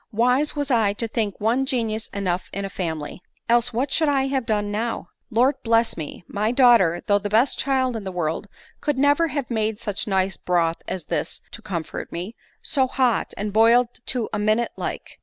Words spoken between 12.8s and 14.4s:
hot, and boiled to a